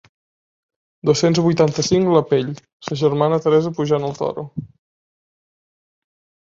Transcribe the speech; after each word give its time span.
Dos-cents 1.09 1.41
vuitanta-cinc 1.47 2.09
la 2.15 2.23
pell, 2.31 2.49
sa 2.89 2.99
germana 3.05 3.41
Teresa 3.47 3.75
pujant 3.83 4.09
el 4.11 4.21
Toro. 4.23 4.49